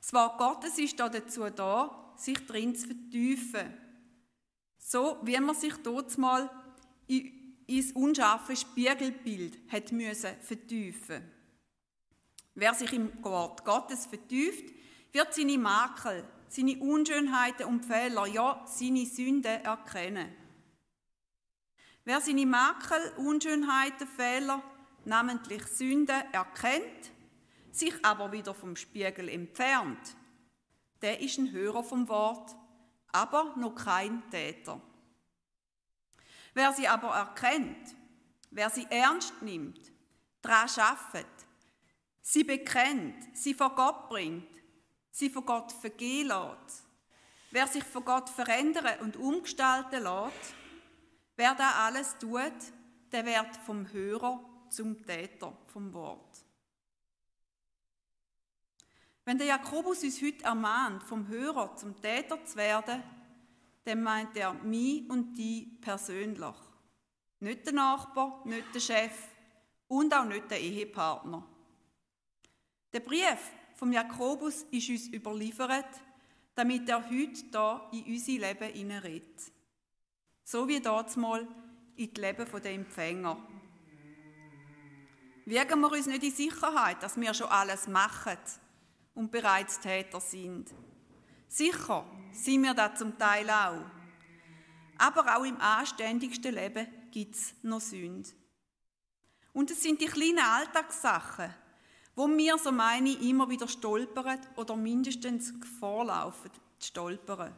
Das 0.00 0.14
Wort 0.14 0.38
Gottes 0.38 0.78
ist 0.78 0.98
dazu 0.98 1.50
da, 1.50 2.14
sich 2.16 2.38
drin 2.46 2.74
zu 2.74 2.86
vertiefen. 2.86 3.74
So 4.78 5.18
wie 5.24 5.38
man 5.38 5.54
sich 5.54 5.74
dort 5.82 6.16
mal 6.16 6.48
ins 7.06 7.92
unscharfe 7.92 8.56
Spiegelbild 8.56 9.58
hat 9.70 9.92
müssen 9.92 10.40
vertiefen. 10.40 11.35
Wer 12.58 12.72
sich 12.72 12.90
im 12.94 13.22
Wort 13.22 13.66
Gottes 13.66 14.06
vertieft, 14.06 14.74
wird 15.12 15.34
seine 15.34 15.58
Makel, 15.58 16.26
seine 16.48 16.78
Unschönheiten 16.78 17.66
und 17.66 17.84
Fehler, 17.84 18.26
ja, 18.26 18.64
seine 18.66 19.04
Sünden 19.04 19.62
erkennen. 19.62 20.34
Wer 22.04 22.22
seine 22.22 22.46
Makel, 22.46 23.12
Unschönheiten, 23.18 24.08
Fehler, 24.08 24.62
namentlich 25.04 25.66
Sünden, 25.66 26.22
erkennt, 26.32 27.12
sich 27.72 27.92
aber 28.02 28.32
wieder 28.32 28.54
vom 28.54 28.74
Spiegel 28.74 29.28
entfernt, 29.28 30.16
der 31.02 31.20
ist 31.20 31.36
ein 31.36 31.52
Hörer 31.52 31.84
vom 31.84 32.08
Wort, 32.08 32.56
aber 33.08 33.54
noch 33.58 33.74
kein 33.74 34.30
Täter. 34.30 34.80
Wer 36.54 36.72
sie 36.72 36.88
aber 36.88 37.08
erkennt, 37.08 37.94
wer 38.50 38.70
sie 38.70 38.86
ernst 38.88 39.42
nimmt, 39.42 39.92
daran 40.40 40.70
schafft, 40.70 41.45
sie 42.26 42.42
bekennt, 42.42 43.36
sie 43.36 43.54
vor 43.54 43.74
Gott 43.76 44.08
bringt, 44.08 44.50
sie 45.12 45.30
vor 45.30 45.42
Gott 45.42 45.70
vergehen 45.70 46.26
lässt, 46.26 46.84
wer 47.52 47.68
sich 47.68 47.84
vor 47.84 48.02
Gott 48.02 48.28
verändern 48.28 48.98
und 49.00 49.16
umgestalten 49.16 50.02
lässt, 50.02 50.54
wer 51.36 51.54
da 51.54 51.86
alles 51.86 52.18
tut, 52.18 52.52
der 53.12 53.24
wird 53.24 53.56
vom 53.64 53.90
Hörer 53.92 54.44
zum 54.70 55.06
Täter 55.06 55.56
vom 55.68 55.94
Wort. 55.94 56.44
Wenn 59.24 59.38
der 59.38 59.46
Jakobus 59.46 60.02
uns 60.02 60.20
heute 60.20 60.44
ermahnt, 60.44 61.04
vom 61.04 61.28
Hörer 61.28 61.76
zum 61.76 62.00
Täter 62.00 62.44
zu 62.44 62.56
werden, 62.56 63.04
dann 63.84 64.02
meint 64.02 64.36
er 64.36 64.52
mich 64.52 65.08
und 65.08 65.34
die 65.34 65.78
persönlich. 65.80 66.56
Nicht 67.38 67.66
der 67.66 67.72
Nachbar, 67.72 68.42
nicht 68.44 68.74
der 68.74 68.80
Chef 68.80 69.16
und 69.86 70.12
auch 70.12 70.24
nicht 70.24 70.50
der 70.50 70.60
Ehepartner. 70.60 71.55
Der 72.92 73.00
Brief 73.00 73.52
vom 73.74 73.92
Jakobus 73.92 74.62
ist 74.70 74.88
uns 74.88 75.08
überliefert, 75.08 75.86
damit 76.54 76.88
er 76.88 77.08
heute 77.08 77.44
da 77.50 77.88
in 77.92 78.04
unser 78.04 78.32
Leben 78.32 78.72
hineinredet. 78.72 79.52
So 80.44 80.66
wie 80.66 80.80
dort 80.80 81.16
mal 81.16 81.46
in 81.96 82.12
das 82.12 82.22
Leben 82.22 82.62
der 82.62 82.72
Empfänger. 82.72 83.36
Wiegen 85.44 85.80
wir 85.80 85.92
uns 85.92 86.06
nicht 86.06 86.24
in 86.24 86.32
Sicherheit, 86.32 87.02
dass 87.02 87.20
wir 87.20 87.32
schon 87.34 87.48
alles 87.48 87.86
machen 87.86 88.38
und 89.14 89.30
bereits 89.30 89.78
Täter 89.78 90.20
sind. 90.20 90.72
Sicher 91.48 92.04
sind 92.32 92.62
wir 92.62 92.74
da 92.74 92.94
zum 92.94 93.16
Teil 93.18 93.48
auch. 93.50 93.84
Aber 94.98 95.36
auch 95.36 95.44
im 95.44 95.60
anständigsten 95.60 96.54
Leben 96.54 96.86
gibt 97.10 97.34
es 97.34 97.54
noch 97.62 97.80
Sünde. 97.80 98.30
Und 99.52 99.70
es 99.70 99.82
sind 99.82 100.00
die 100.00 100.06
kleinen 100.06 100.38
Alltagssachen, 100.38 101.54
wo 102.16 102.26
wir, 102.26 102.56
so 102.56 102.72
meine 102.72 103.10
ich, 103.10 103.20
immer 103.28 103.48
wieder 103.48 103.68
stolpern 103.68 104.40
oder 104.56 104.74
mindestens 104.74 105.60
Gefahr 105.60 106.06
laufen, 106.06 106.50
zu 106.78 106.88
stolpern. 106.88 107.54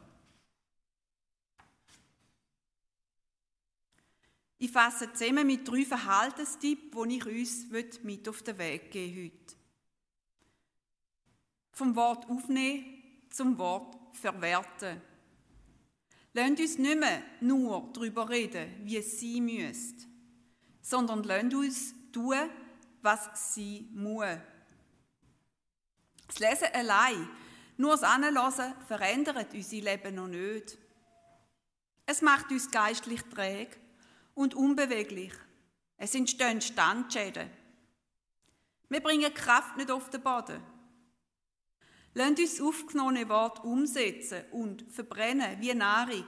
Ich 4.57 4.69
fasse 4.69 5.11
zusammen 5.13 5.47
mit 5.47 5.65
drei 5.65 5.85
Verhaltenstipps, 5.85 6.97
die 7.07 7.17
ich 7.17 7.25
uns 7.25 8.01
mit 8.03 8.27
auf 8.27 8.43
den 8.43 8.57
Weg 8.57 8.91
geben 8.91 9.31
heute. 9.31 9.55
Vom 11.71 11.95
Wort 11.95 12.29
aufnehmen 12.29 12.83
zum 13.29 13.57
Wort 13.57 13.95
verwerten. 14.17 15.01
Lasst 16.33 16.59
uns 16.59 16.77
nicht 16.77 16.99
mehr 16.99 17.23
nur 17.39 17.89
darüber 17.93 18.27
reden, 18.27 18.69
wie 18.83 18.97
es 18.97 19.21
sein 19.21 19.45
müsste, 19.45 20.05
sondern 20.81 21.23
lasst 21.23 21.53
uns 21.53 21.93
tun, 22.11 22.35
was 23.01 23.53
sie 23.53 23.89
muss. 23.93 24.25
Das 26.27 26.39
Lesen 26.39 26.67
allein, 26.73 27.27
nur 27.77 27.91
das 27.91 28.03
Anlassen, 28.03 28.73
verändert 28.87 29.53
unser 29.53 29.77
Leben 29.77 30.15
noch 30.15 30.27
nicht. 30.27 30.77
Es 32.05 32.21
macht 32.21 32.51
uns 32.51 32.69
geistlich 32.69 33.21
träge 33.23 33.77
und 34.35 34.55
unbeweglich. 34.55 35.33
Es 35.97 36.15
entstehen 36.15 36.61
Standschäden. 36.61 37.49
Wir 38.89 39.01
bringen 39.01 39.33
Kraft 39.33 39.77
nicht 39.77 39.91
auf 39.91 40.09
den 40.09 40.21
Boden. 40.21 40.63
Lasst 42.13 42.39
uns 42.39 42.61
aufgenommene 42.61 43.29
Wort 43.29 43.63
umsetzen 43.63 44.43
und 44.51 44.83
verbrennen 44.91 45.59
wie 45.61 45.73
Nahrung 45.73 46.25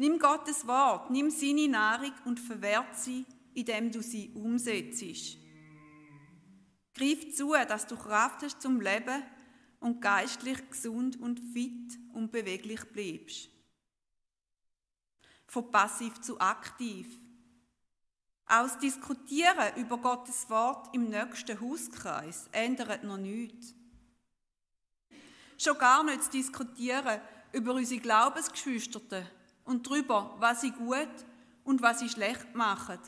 Nimm 0.00 0.20
Gottes 0.20 0.64
Wort, 0.68 1.10
nimm 1.10 1.28
seine 1.28 1.66
Nahrung 1.66 2.12
und 2.24 2.38
verwehrt 2.38 2.94
sie, 2.94 3.26
indem 3.58 3.90
du 3.90 4.02
sie 4.02 4.30
umsetzt. 4.34 5.36
Greif 6.94 7.34
zu, 7.34 7.52
dass 7.52 7.86
du 7.86 7.96
Kraft 7.96 8.42
hast 8.42 8.62
zum 8.62 8.80
Leben 8.80 9.22
und 9.80 10.00
geistlich 10.00 10.58
gesund 10.70 11.20
und 11.20 11.40
fit 11.52 11.98
und 12.12 12.30
beweglich 12.30 12.84
bleibst. 12.92 13.48
Von 15.46 15.70
passiv 15.70 16.20
zu 16.20 16.40
aktiv. 16.40 17.06
Aus 18.46 18.78
Diskutieren 18.78 19.76
über 19.76 19.98
Gottes 19.98 20.48
Wort 20.48 20.94
im 20.94 21.10
nächsten 21.10 21.60
Hauskreis 21.60 22.48
ändert 22.52 23.04
noch 23.04 23.18
nichts. 23.18 23.74
Schon 25.58 25.78
gar 25.78 26.04
nicht 26.04 26.24
zu 26.24 26.30
diskutieren 26.30 27.20
über 27.52 27.74
unsere 27.74 28.00
Glaubensgeschwister 28.00 29.26
und 29.64 29.86
darüber, 29.86 30.36
was 30.38 30.60
sie 30.60 30.70
gut 30.70 31.08
und 31.64 31.82
was 31.82 31.98
sie 31.98 32.08
schlecht 32.08 32.54
machen. 32.54 32.98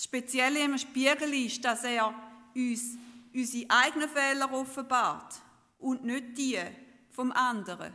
Das 0.00 0.06
Spezielle 0.06 0.64
im 0.64 0.78
Spiegel 0.78 1.34
ist, 1.44 1.62
dass 1.62 1.84
er 1.84 2.14
uns 2.56 2.96
unsere 3.34 3.66
eigenen 3.68 4.08
Fehler 4.08 4.50
offenbart 4.50 5.42
und 5.78 6.04
nicht 6.04 6.38
die 6.38 6.58
vom 7.10 7.30
anderen. 7.32 7.92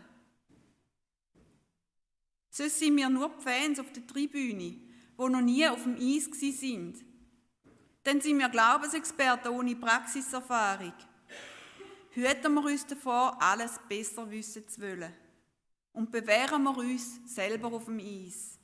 Sonst 2.51 2.77
sind 2.77 2.95
wir 2.95 3.09
nur 3.09 3.29
die 3.29 3.41
Fans 3.41 3.79
auf 3.79 3.91
der 3.91 4.05
Tribüne, 4.05 4.53
die 4.53 4.83
noch 5.17 5.41
nie 5.41 5.67
auf 5.67 5.81
dem 5.81 5.95
Eis 5.95 6.25
sind. 6.59 7.03
Dann 8.03 8.21
sind 8.21 8.37
wir 8.37 8.49
Glaubensexperten 8.49 9.51
ohne 9.51 9.75
Praxiserfahrung. 9.75 10.93
Hüten 12.11 12.53
wir 12.53 12.65
uns 12.65 12.85
davor, 12.85 13.35
alles 13.41 13.79
besser 13.89 14.29
wissen 14.29 14.67
zu 14.67 14.79
wollen. 14.79 15.11
Und 15.93 16.11
bewähren 16.11 16.61
wir 16.61 16.77
uns 16.77 17.19
selber 17.25 17.73
auf 17.73 17.85
dem 17.85 17.97
Eis. 17.97 18.59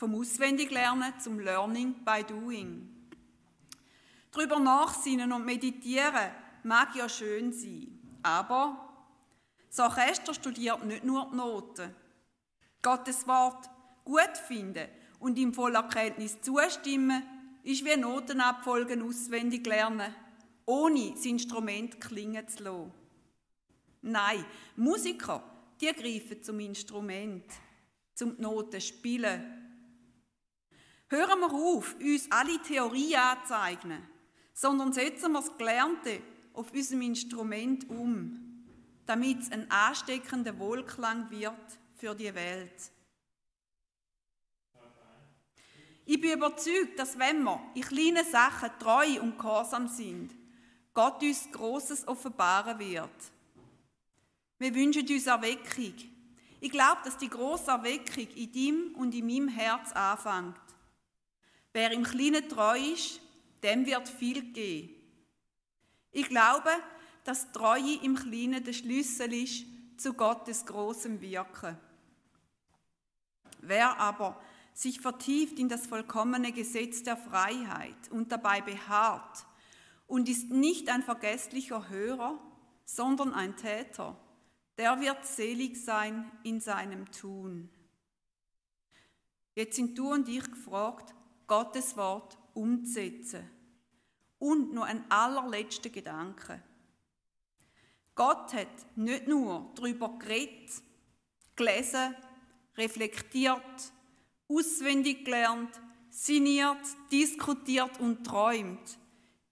Vom 0.00 0.14
Auswendiglernen 0.14 1.20
zum 1.20 1.40
Learning 1.40 1.94
by 2.06 2.24
Doing. 2.26 2.88
Darüber 4.32 4.58
nachsinnen 4.58 5.30
und 5.30 5.44
meditieren 5.44 6.30
mag 6.62 6.96
ja 6.96 7.06
schön 7.06 7.52
sein, 7.52 8.00
aber 8.22 8.94
das 9.68 9.78
Orchester 9.78 10.32
studiert 10.32 10.82
nicht 10.86 11.04
nur 11.04 11.28
die 11.30 11.36
Noten. 11.36 11.94
Gottes 12.80 13.28
Wort 13.28 13.68
gut 14.02 14.38
finden 14.48 14.88
und 15.18 15.36
ihm 15.36 15.52
voller 15.52 15.82
Kenntnis 15.82 16.40
zustimmen, 16.40 17.22
ist 17.62 17.84
wie 17.84 17.94
Notenabfolgen 17.94 19.02
auswendig 19.02 19.66
lernen, 19.66 20.14
ohne 20.64 21.10
das 21.10 21.26
Instrument 21.26 22.00
klingen 22.00 22.48
zu 22.48 22.62
lassen. 22.62 22.92
Nein, 24.00 24.46
Musiker, 24.76 25.42
die 25.78 25.92
greifen 25.92 26.42
zum 26.42 26.58
Instrument, 26.58 27.44
zum 28.14 28.40
Noten 28.40 28.80
spielen. 28.80 29.59
Hören 31.10 31.40
wir 31.40 31.52
auf, 31.52 31.94
uns 32.00 32.30
alle 32.30 32.62
Theorie 32.62 33.14
anzueignen, 33.16 34.02
sondern 34.54 34.92
setzen 34.92 35.32
wir 35.32 35.40
das 35.40 35.56
Gelernte 35.58 36.22
auf 36.54 36.72
unserem 36.72 37.02
Instrument 37.02 37.88
um 37.90 38.50
damit 39.10 39.40
es 39.40 39.50
ein 39.50 39.68
ansteckender 39.68 40.56
Wohlklang 40.56 41.28
wird 41.32 41.52
für 41.96 42.14
die 42.14 42.32
Welt. 42.32 42.92
Ich 46.06 46.20
bin 46.20 46.30
überzeugt, 46.30 46.96
dass 46.96 47.18
wenn 47.18 47.42
wir 47.42 47.60
in 47.74 47.82
kleinen 47.82 48.24
Sachen 48.24 48.70
treu 48.78 49.20
und 49.20 49.36
gehorsam 49.36 49.88
sind, 49.88 50.32
Gott 50.94 51.20
uns 51.24 51.50
Großes 51.50 52.06
offenbaren 52.06 52.78
wird. 52.78 53.10
Wir 54.60 54.72
wünschen 54.76 55.08
uns 55.08 55.26
Erweckung. 55.26 55.94
Ich 56.60 56.70
glaube, 56.70 57.00
dass 57.02 57.18
die 57.18 57.28
große 57.28 57.68
Erweckung 57.68 58.28
in 58.36 58.52
ihm 58.52 58.94
und 58.94 59.12
in 59.12 59.26
meinem 59.26 59.48
Herz 59.48 59.90
anfängt. 59.90 60.69
Wer 61.72 61.92
im 61.92 62.02
Kleinen 62.02 62.48
treu 62.48 62.78
ist, 62.78 63.20
dem 63.62 63.86
wird 63.86 64.08
viel 64.08 64.52
gehen. 64.52 64.90
Ich 66.10 66.28
glaube, 66.28 66.70
dass 67.24 67.52
Treue 67.52 68.02
im 68.02 68.16
Kleinen 68.16 68.64
der 68.64 68.72
Schlüssel 68.72 69.32
ist 69.32 69.66
zu 69.96 70.14
Gottes 70.14 70.66
großem 70.66 71.20
Wirken. 71.20 71.78
Wer 73.60 73.98
aber 73.98 74.40
sich 74.72 75.00
vertieft 75.00 75.58
in 75.58 75.68
das 75.68 75.86
vollkommene 75.86 76.52
Gesetz 76.52 77.02
der 77.02 77.16
Freiheit 77.16 78.10
und 78.10 78.32
dabei 78.32 78.62
beharrt 78.62 79.44
und 80.06 80.28
ist 80.28 80.50
nicht 80.50 80.88
ein 80.88 81.02
vergesslicher 81.02 81.88
Hörer, 81.88 82.38
sondern 82.84 83.34
ein 83.34 83.56
Täter, 83.56 84.16
der 84.78 85.00
wird 85.00 85.24
selig 85.26 85.84
sein 85.84 86.30
in 86.42 86.60
seinem 86.60 87.10
Tun. 87.12 87.68
Jetzt 89.54 89.76
sind 89.76 89.98
du 89.98 90.12
und 90.12 90.28
ich 90.28 90.50
gefragt, 90.50 91.14
Gottes 91.50 91.96
Wort 91.96 92.38
umzusetzen. 92.54 93.50
Und 94.38 94.72
noch 94.72 94.84
ein 94.84 95.04
allerletzter 95.10 95.90
Gedanke. 95.90 96.62
Gott 98.14 98.54
hat 98.54 98.68
nicht 98.94 99.26
nur 99.26 99.72
darüber 99.74 100.16
geredet, 100.20 100.70
gelesen, 101.56 102.14
reflektiert, 102.76 103.92
auswendig 104.48 105.24
gelernt, 105.24 105.80
sinniert, 106.08 106.86
diskutiert 107.10 107.98
und 107.98 108.24
träumt, 108.24 108.96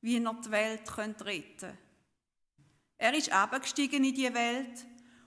wie 0.00 0.22
er 0.22 0.34
die 0.34 0.50
Welt 0.52 0.96
retten 0.98 1.16
könnte. 1.16 1.76
Er 2.96 3.12
ist 3.12 3.32
abgestiegen 3.32 4.04
in 4.04 4.14
die 4.14 4.32
Welt 4.32 4.86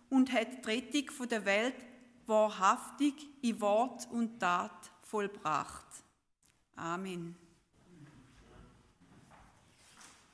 und 0.10 0.32
hat 0.32 0.66
die 0.66 0.70
Rettung 0.70 1.28
der 1.28 1.44
Welt 1.44 1.76
wahrhaftig 2.28 3.14
in 3.42 3.60
Wort 3.60 4.10
und 4.10 4.40
Tat 4.40 4.90
vollbracht. 5.02 6.01
Amen. 6.78 7.41